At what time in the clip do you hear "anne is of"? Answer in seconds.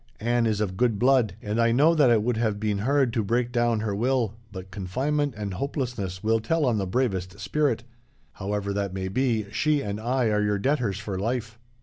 0.19-0.77